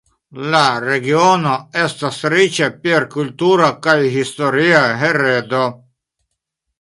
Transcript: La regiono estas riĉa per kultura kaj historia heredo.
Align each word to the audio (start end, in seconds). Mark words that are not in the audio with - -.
La 0.53 0.59
regiono 0.83 1.49
estas 1.81 2.15
riĉa 2.33 2.69
per 2.85 3.05
kultura 3.15 3.67
kaj 3.89 3.95
historia 4.15 4.81
heredo. 5.03 5.61